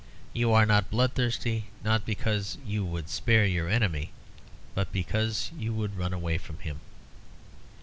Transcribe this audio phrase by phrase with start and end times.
[0.33, 4.11] You are not bloodthirsty, not because you would spare your enemy,
[4.73, 6.79] but because you would run away from him."